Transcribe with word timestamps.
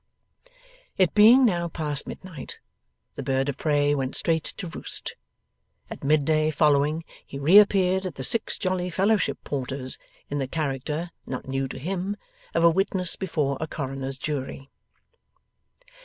It 0.97 1.13
being 1.13 1.45
now 1.45 1.67
past 1.67 2.07
midnight, 2.07 2.59
the 3.13 3.21
bird 3.21 3.49
of 3.49 3.57
prey 3.57 3.93
went 3.93 4.15
straight 4.15 4.45
to 4.57 4.65
roost. 4.67 5.13
At 5.91 6.03
mid 6.03 6.25
day 6.25 6.49
following 6.49 7.05
he 7.23 7.37
reappeared 7.37 8.07
at 8.07 8.15
the 8.15 8.23
Six 8.23 8.57
Jolly 8.57 8.89
Fellowship 8.89 9.37
Porters, 9.43 9.99
in 10.27 10.39
the 10.39 10.47
character, 10.47 11.11
not 11.27 11.47
new 11.47 11.67
to 11.67 11.77
him, 11.77 12.17
of 12.55 12.63
a 12.63 12.69
witness 12.71 13.15
before 13.15 13.57
a 13.61 13.67
Coroner's 13.67 14.17
Jury. 14.17 14.71